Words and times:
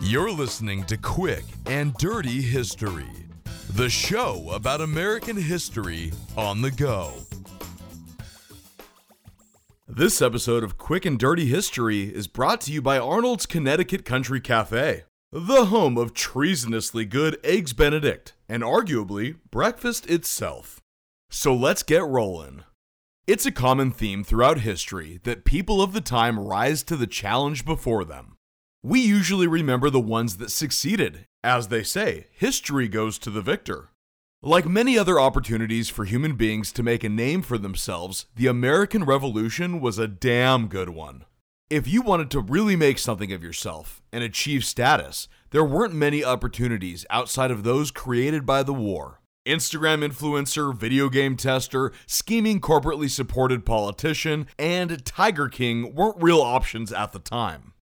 You're 0.00 0.32
listening 0.32 0.84
to 0.84 0.96
Quick 0.96 1.44
and 1.66 1.94
Dirty 1.94 2.42
History, 2.42 3.08
the 3.70 3.88
show 3.88 4.50
about 4.50 4.80
American 4.80 5.36
history 5.36 6.12
on 6.36 6.62
the 6.62 6.70
go. 6.72 7.14
This 9.86 10.20
episode 10.20 10.64
of 10.64 10.76
Quick 10.76 11.06
and 11.06 11.18
Dirty 11.18 11.46
History 11.46 12.12
is 12.14 12.26
brought 12.26 12.60
to 12.62 12.72
you 12.72 12.82
by 12.82 12.98
Arnold's 12.98 13.46
Connecticut 13.46 14.04
Country 14.04 14.40
Cafe, 14.40 15.04
the 15.32 15.66
home 15.66 15.96
of 15.96 16.12
treasonously 16.12 17.04
good 17.04 17.38
Eggs 17.44 17.72
Benedict 17.72 18.34
and 18.48 18.62
arguably 18.62 19.36
breakfast 19.50 20.10
itself. 20.10 20.80
So 21.30 21.54
let's 21.54 21.84
get 21.84 22.04
rolling. 22.04 22.64
It's 23.26 23.46
a 23.46 23.52
common 23.52 23.90
theme 23.92 24.24
throughout 24.24 24.58
history 24.58 25.20
that 25.22 25.44
people 25.44 25.80
of 25.80 25.92
the 25.92 26.02
time 26.02 26.38
rise 26.38 26.82
to 26.84 26.96
the 26.96 27.06
challenge 27.06 27.64
before 27.64 28.04
them. 28.04 28.36
We 28.86 29.00
usually 29.00 29.46
remember 29.46 29.88
the 29.88 29.98
ones 29.98 30.36
that 30.36 30.50
succeeded. 30.50 31.26
As 31.42 31.68
they 31.68 31.82
say, 31.82 32.26
history 32.32 32.86
goes 32.86 33.18
to 33.20 33.30
the 33.30 33.40
victor. 33.40 33.88
Like 34.42 34.66
many 34.68 34.98
other 34.98 35.18
opportunities 35.18 35.88
for 35.88 36.04
human 36.04 36.36
beings 36.36 36.70
to 36.72 36.82
make 36.82 37.02
a 37.02 37.08
name 37.08 37.40
for 37.40 37.56
themselves, 37.56 38.26
the 38.36 38.46
American 38.46 39.04
Revolution 39.04 39.80
was 39.80 39.98
a 39.98 40.06
damn 40.06 40.68
good 40.68 40.90
one. 40.90 41.24
If 41.70 41.88
you 41.88 42.02
wanted 42.02 42.30
to 42.32 42.40
really 42.40 42.76
make 42.76 42.98
something 42.98 43.32
of 43.32 43.42
yourself 43.42 44.02
and 44.12 44.22
achieve 44.22 44.66
status, 44.66 45.28
there 45.48 45.64
weren't 45.64 45.94
many 45.94 46.22
opportunities 46.22 47.06
outside 47.08 47.50
of 47.50 47.62
those 47.62 47.90
created 47.90 48.44
by 48.44 48.62
the 48.62 48.74
war. 48.74 49.22
Instagram 49.46 50.06
influencer, 50.06 50.76
video 50.76 51.08
game 51.08 51.38
tester, 51.38 51.90
scheming 52.06 52.60
corporately 52.60 53.08
supported 53.08 53.64
politician, 53.64 54.46
and 54.58 55.06
Tiger 55.06 55.48
King 55.48 55.94
weren't 55.94 56.22
real 56.22 56.42
options 56.42 56.92
at 56.92 57.12
the 57.12 57.18
time. 57.18 57.73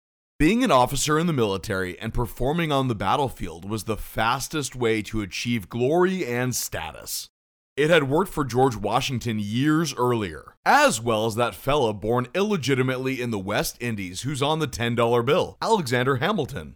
Being 0.41 0.63
an 0.63 0.71
officer 0.71 1.19
in 1.19 1.27
the 1.27 1.33
military 1.33 1.99
and 1.99 2.15
performing 2.15 2.71
on 2.71 2.87
the 2.87 2.95
battlefield 2.95 3.69
was 3.69 3.83
the 3.83 3.95
fastest 3.95 4.75
way 4.75 5.03
to 5.03 5.21
achieve 5.21 5.69
glory 5.69 6.25
and 6.25 6.55
status. 6.55 7.29
It 7.77 7.91
had 7.91 8.09
worked 8.09 8.33
for 8.33 8.43
George 8.43 8.75
Washington 8.75 9.37
years 9.37 9.93
earlier, 9.93 10.55
as 10.65 10.99
well 10.99 11.27
as 11.27 11.35
that 11.35 11.53
fella 11.53 11.93
born 11.93 12.27
illegitimately 12.33 13.21
in 13.21 13.29
the 13.29 13.37
West 13.37 13.77
Indies 13.79 14.23
who's 14.23 14.41
on 14.41 14.57
the 14.57 14.67
$10 14.67 15.23
bill, 15.23 15.57
Alexander 15.61 16.15
Hamilton. 16.15 16.73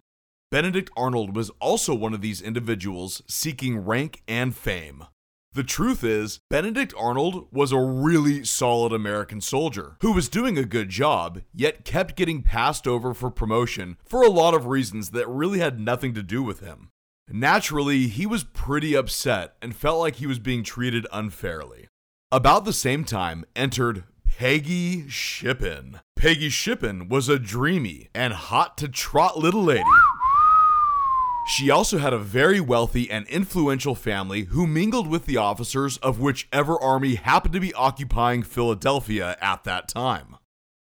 Benedict 0.52 0.88
Arnold 0.96 1.34
was 1.34 1.50
also 1.60 1.92
one 1.92 2.14
of 2.14 2.20
these 2.20 2.40
individuals 2.40 3.20
seeking 3.26 3.78
rank 3.84 4.22
and 4.28 4.54
fame. 4.54 5.06
The 5.56 5.64
truth 5.64 6.04
is, 6.04 6.40
Benedict 6.50 6.92
Arnold 6.98 7.48
was 7.50 7.72
a 7.72 7.80
really 7.80 8.44
solid 8.44 8.92
American 8.92 9.40
soldier 9.40 9.96
who 10.02 10.12
was 10.12 10.28
doing 10.28 10.58
a 10.58 10.66
good 10.66 10.90
job, 10.90 11.40
yet 11.54 11.82
kept 11.82 12.14
getting 12.14 12.42
passed 12.42 12.86
over 12.86 13.14
for 13.14 13.30
promotion 13.30 13.96
for 14.04 14.20
a 14.22 14.28
lot 14.28 14.52
of 14.52 14.66
reasons 14.66 15.12
that 15.12 15.26
really 15.26 15.60
had 15.60 15.80
nothing 15.80 16.12
to 16.12 16.22
do 16.22 16.42
with 16.42 16.60
him. 16.60 16.90
Naturally, 17.26 18.06
he 18.06 18.26
was 18.26 18.44
pretty 18.44 18.94
upset 18.94 19.54
and 19.62 19.74
felt 19.74 19.98
like 19.98 20.16
he 20.16 20.26
was 20.26 20.38
being 20.38 20.62
treated 20.62 21.06
unfairly. 21.10 21.88
About 22.30 22.66
the 22.66 22.74
same 22.74 23.02
time 23.02 23.46
entered 23.56 24.04
Peggy 24.28 25.08
Shippen. 25.08 26.00
Peggy 26.16 26.50
Shippen 26.50 27.08
was 27.08 27.30
a 27.30 27.38
dreamy 27.38 28.10
and 28.14 28.34
hot 28.34 28.76
to 28.76 28.88
trot 28.88 29.38
little 29.38 29.62
lady 29.62 29.82
she 31.46 31.70
also 31.70 31.98
had 31.98 32.12
a 32.12 32.18
very 32.18 32.60
wealthy 32.60 33.10
and 33.10 33.26
influential 33.28 33.94
family 33.94 34.42
who 34.44 34.66
mingled 34.66 35.06
with 35.06 35.26
the 35.26 35.36
officers 35.36 35.96
of 35.98 36.18
whichever 36.18 36.80
army 36.82 37.14
happened 37.14 37.54
to 37.54 37.60
be 37.60 37.72
occupying 37.74 38.42
Philadelphia 38.42 39.36
at 39.40 39.64
that 39.64 39.88
time. 39.88 40.36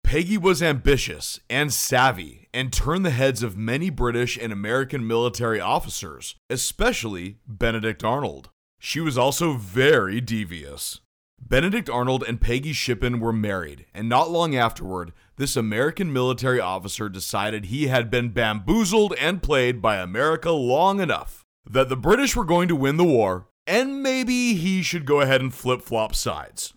Peggy 0.03 0.37
was 0.37 0.61
ambitious 0.61 1.39
and 1.49 1.73
savvy 1.73 2.47
and 2.53 2.71
turned 2.71 3.05
the 3.05 3.11
heads 3.11 3.43
of 3.43 3.57
many 3.57 3.89
British 3.89 4.37
and 4.37 4.53
American 4.53 5.07
military 5.07 5.59
officers, 5.59 6.35
especially 6.49 7.37
Benedict 7.47 8.03
Arnold. 8.03 8.49
She 8.77 8.99
was 8.99 9.17
also 9.17 9.53
very 9.53 10.21
devious. 10.21 10.99
Benedict 11.39 11.89
Arnold 11.89 12.23
and 12.27 12.39
Peggy 12.39 12.73
Shippen 12.73 13.19
were 13.19 13.33
married, 13.33 13.85
and 13.93 14.07
not 14.07 14.29
long 14.29 14.55
afterward, 14.55 15.11
this 15.41 15.57
American 15.57 16.13
military 16.13 16.59
officer 16.59 17.09
decided 17.09 17.65
he 17.65 17.87
had 17.87 18.11
been 18.11 18.29
bamboozled 18.29 19.11
and 19.19 19.41
played 19.41 19.81
by 19.81 19.97
America 19.97 20.51
long 20.51 20.99
enough, 20.99 21.43
that 21.67 21.89
the 21.89 21.95
British 21.95 22.35
were 22.35 22.45
going 22.45 22.67
to 22.67 22.75
win 22.75 22.97
the 22.97 23.03
war, 23.03 23.47
and 23.65 24.03
maybe 24.03 24.53
he 24.53 24.83
should 24.83 25.03
go 25.03 25.19
ahead 25.19 25.41
and 25.41 25.51
flip 25.51 25.81
flop 25.81 26.13
sides. 26.13 26.75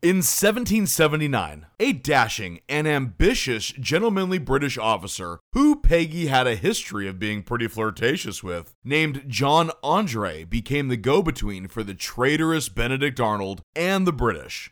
In 0.00 0.16
1779, 0.16 1.66
a 1.78 1.92
dashing 1.92 2.60
and 2.70 2.88
ambitious 2.88 3.68
gentlemanly 3.72 4.38
British 4.38 4.78
officer, 4.78 5.40
who 5.52 5.76
Peggy 5.76 6.28
had 6.28 6.46
a 6.46 6.56
history 6.56 7.06
of 7.06 7.18
being 7.18 7.42
pretty 7.42 7.68
flirtatious 7.68 8.42
with, 8.42 8.72
named 8.82 9.24
John 9.26 9.70
Andre, 9.82 10.44
became 10.44 10.88
the 10.88 10.96
go 10.96 11.22
between 11.22 11.68
for 11.68 11.82
the 11.82 11.94
traitorous 11.94 12.70
Benedict 12.70 13.20
Arnold 13.20 13.60
and 13.74 14.06
the 14.06 14.12
British. 14.12 14.70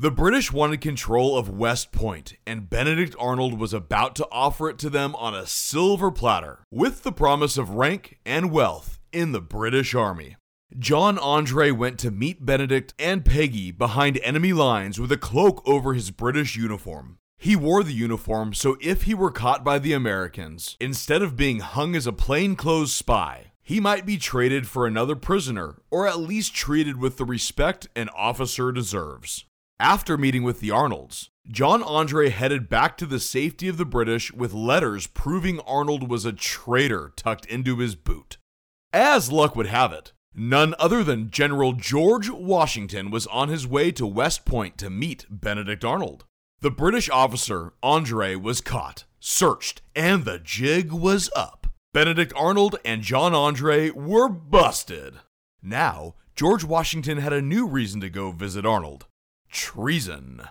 The 0.00 0.10
British 0.10 0.50
wanted 0.50 0.80
control 0.80 1.36
of 1.36 1.50
West 1.50 1.92
Point, 1.92 2.32
and 2.46 2.70
Benedict 2.70 3.14
Arnold 3.18 3.60
was 3.60 3.74
about 3.74 4.16
to 4.16 4.26
offer 4.32 4.70
it 4.70 4.78
to 4.78 4.88
them 4.88 5.14
on 5.16 5.34
a 5.34 5.46
silver 5.46 6.10
platter, 6.10 6.60
with 6.70 7.02
the 7.02 7.12
promise 7.12 7.58
of 7.58 7.74
rank 7.74 8.18
and 8.24 8.50
wealth 8.50 8.98
in 9.12 9.32
the 9.32 9.42
British 9.42 9.94
Army. 9.94 10.36
John 10.78 11.18
Andre 11.18 11.70
went 11.70 11.98
to 11.98 12.10
meet 12.10 12.46
Benedict 12.46 12.94
and 12.98 13.26
Peggy 13.26 13.72
behind 13.72 14.18
enemy 14.22 14.54
lines 14.54 14.98
with 14.98 15.12
a 15.12 15.18
cloak 15.18 15.62
over 15.66 15.92
his 15.92 16.10
British 16.10 16.56
uniform. 16.56 17.18
He 17.36 17.54
wore 17.54 17.84
the 17.84 17.92
uniform 17.92 18.54
so 18.54 18.78
if 18.80 19.02
he 19.02 19.12
were 19.12 19.30
caught 19.30 19.62
by 19.62 19.78
the 19.78 19.92
Americans, 19.92 20.78
instead 20.80 21.20
of 21.20 21.36
being 21.36 21.60
hung 21.60 21.94
as 21.94 22.06
a 22.06 22.12
plainclothes 22.14 22.94
spy, 22.94 23.52
he 23.62 23.80
might 23.80 24.06
be 24.06 24.16
traded 24.16 24.66
for 24.66 24.86
another 24.86 25.14
prisoner 25.14 25.76
or 25.90 26.06
at 26.06 26.20
least 26.20 26.54
treated 26.54 26.96
with 26.96 27.18
the 27.18 27.26
respect 27.26 27.86
an 27.94 28.08
officer 28.16 28.72
deserves. 28.72 29.44
After 29.80 30.18
meeting 30.18 30.42
with 30.42 30.60
the 30.60 30.70
Arnolds, 30.70 31.30
John 31.48 31.82
Andre 31.82 32.28
headed 32.28 32.68
back 32.68 32.98
to 32.98 33.06
the 33.06 33.18
safety 33.18 33.66
of 33.66 33.78
the 33.78 33.86
British 33.86 34.30
with 34.30 34.52
letters 34.52 35.06
proving 35.06 35.58
Arnold 35.60 36.10
was 36.10 36.26
a 36.26 36.34
traitor 36.34 37.14
tucked 37.16 37.46
into 37.46 37.78
his 37.78 37.94
boot. 37.94 38.36
As 38.92 39.32
luck 39.32 39.56
would 39.56 39.68
have 39.68 39.90
it, 39.90 40.12
none 40.34 40.74
other 40.78 41.02
than 41.02 41.30
General 41.30 41.72
George 41.72 42.28
Washington 42.28 43.10
was 43.10 43.26
on 43.28 43.48
his 43.48 43.66
way 43.66 43.90
to 43.92 44.06
West 44.06 44.44
Point 44.44 44.76
to 44.76 44.90
meet 44.90 45.24
Benedict 45.30 45.82
Arnold. 45.82 46.26
The 46.60 46.70
British 46.70 47.08
officer, 47.08 47.72
Andre, 47.82 48.34
was 48.34 48.60
caught, 48.60 49.06
searched, 49.18 49.80
and 49.96 50.26
the 50.26 50.38
jig 50.38 50.92
was 50.92 51.30
up. 51.34 51.68
Benedict 51.94 52.34
Arnold 52.36 52.78
and 52.84 53.00
John 53.00 53.32
Andre 53.32 53.88
were 53.88 54.28
busted. 54.28 55.20
Now, 55.62 56.16
George 56.36 56.64
Washington 56.64 57.16
had 57.16 57.32
a 57.32 57.40
new 57.40 57.66
reason 57.66 58.02
to 58.02 58.10
go 58.10 58.30
visit 58.30 58.66
Arnold 58.66 59.06
treason. 59.50 60.42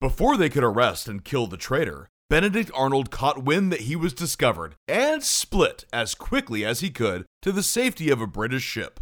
Before 0.00 0.36
they 0.36 0.48
could 0.48 0.64
arrest 0.64 1.08
and 1.08 1.24
kill 1.24 1.46
the 1.46 1.56
traitor, 1.56 2.08
Benedict 2.30 2.70
Arnold 2.74 3.10
caught 3.10 3.44
wind 3.44 3.70
that 3.72 3.82
he 3.82 3.96
was 3.96 4.12
discovered 4.12 4.76
and 4.88 5.22
split 5.22 5.84
as 5.92 6.14
quickly 6.14 6.64
as 6.64 6.80
he 6.80 6.90
could 6.90 7.26
to 7.42 7.52
the 7.52 7.62
safety 7.62 8.10
of 8.10 8.20
a 8.20 8.26
British 8.26 8.62
ship. 8.62 9.00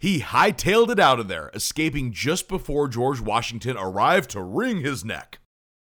He 0.00 0.20
hightailed 0.20 0.90
it 0.90 0.98
out 0.98 1.20
of 1.20 1.28
there, 1.28 1.50
escaping 1.54 2.12
just 2.12 2.48
before 2.48 2.88
George 2.88 3.20
Washington 3.20 3.76
arrived 3.78 4.30
to 4.30 4.42
wring 4.42 4.80
his 4.80 5.04
neck. 5.04 5.38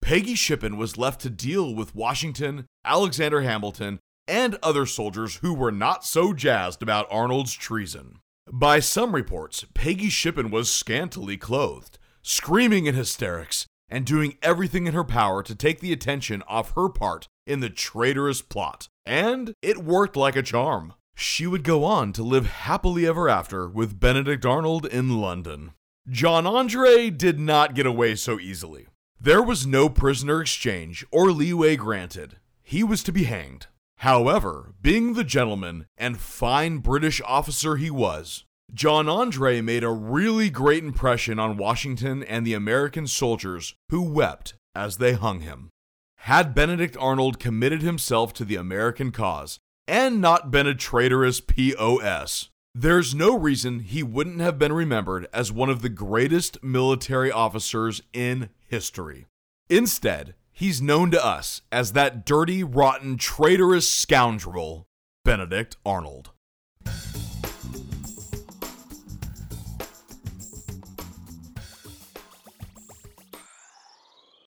Peggy 0.03 0.35
Shippen 0.35 0.77
was 0.77 0.99
left 0.99 1.21
to 1.21 1.31
deal 1.31 1.73
with 1.75 1.95
Washington, 1.95 2.67
Alexander 2.85 3.43
Hamilton, 3.43 4.01
and 4.27 4.59
other 4.63 4.85
soldiers 4.85 5.37
who 5.37 5.55
were 5.55 5.71
not 5.71 6.05
so 6.05 6.33
jazzed 6.33 6.83
about 6.83 7.07
Arnold's 7.09 7.53
treason. 7.53 8.19
By 8.51 8.81
some 8.81 9.15
reports, 9.15 9.65
Peggy 9.75 10.09
Shippen 10.09 10.51
was 10.51 10.75
scantily 10.75 11.37
clothed, 11.37 12.00
screaming 12.23 12.87
in 12.87 12.95
hysterics, 12.95 13.67
and 13.89 14.07
doing 14.07 14.39
everything 14.43 14.87
in 14.87 14.95
her 14.95 15.05
power 15.05 15.43
to 15.43 15.55
take 15.55 15.81
the 15.81 15.93
attention 15.93 16.43
off 16.47 16.75
her 16.75 16.89
part 16.89 17.29
in 17.47 17.61
the 17.61 17.71
traitorous 17.71 18.41
plot. 18.41 18.89
And 19.05 19.55
it 19.61 19.79
worked 19.79 20.17
like 20.17 20.37
a 20.37 20.43
charm. 20.43 20.95
She 21.15 21.47
would 21.47 21.65
go 21.65 21.85
on 21.85 22.13
to 22.15 22.23
live 22.23 22.47
happily 22.47 23.07
ever 23.07 23.29
after 23.29 23.69
with 23.69 24.01
Benedict 24.01 24.47
Arnold 24.47 24.87
in 24.87 25.21
London. 25.21 25.73
John 26.09 26.47
Andre 26.47 27.11
did 27.11 27.39
not 27.39 27.75
get 27.75 27.87
away 27.87 28.15
so 28.15 28.39
easily. 28.39 28.87
There 29.21 29.43
was 29.43 29.67
no 29.67 29.89
prisoner 29.89 30.41
exchange 30.41 31.05
or 31.11 31.31
leeway 31.31 31.77
granted. 31.77 32.37
He 32.63 32.83
was 32.83 33.03
to 33.03 33.13
be 33.13 33.25
hanged. 33.25 33.67
However, 33.99 34.73
being 34.81 35.13
the 35.13 35.25
gentleman 35.25 35.87
and 35.99 36.19
fine 36.19 36.79
British 36.79 37.21
officer 37.27 37.77
he 37.77 37.91
was, 37.91 38.45
John 38.75 39.09
Andre 39.09 39.61
made 39.61 39.83
a 39.83 39.91
really 39.91 40.51
great 40.51 40.85
impression 40.85 41.39
on 41.39 41.57
Washington 41.57 42.23
and 42.23 42.47
the 42.47 42.55
American 42.55 43.07
soldiers 43.07 43.75
who 43.91 44.03
wept 44.03 44.55
as 44.75 44.99
they 44.99 45.15
hung 45.15 45.41
him. 45.41 45.71
Had 46.19 46.55
Benedict 46.55 46.97
Arnold 47.01 47.39
committed 47.39 47.83
himself 47.83 48.33
to 48.35 48.45
the 48.45 48.57
American 48.57 49.11
cause 49.11 49.59
and 49.89 50.21
not 50.21 50.51
been 50.51 50.67
a 50.67 50.75
traitorous 50.75 51.41
POS, 51.41 52.51
there's 52.75 53.15
no 53.15 53.37
reason 53.37 53.81
he 53.81 54.03
wouldn't 54.03 54.41
have 54.41 54.59
been 54.59 54.73
remembered 54.73 55.27
as 55.33 55.51
one 55.51 55.71
of 55.71 55.83
the 55.83 55.89
greatest 55.89 56.63
military 56.63 57.33
officers 57.33 58.01
in 58.13 58.51
history. 58.69 59.27
Instead, 59.69 60.35
he's 60.53 60.81
known 60.81 61.11
to 61.11 61.25
us 61.25 61.63
as 61.73 61.93
that 61.93 62.25
dirty, 62.25 62.63
rotten, 62.63 63.17
traitorous 63.17 63.91
scoundrel, 63.91 64.87
Benedict 65.25 65.77
Arnold. 65.85 66.31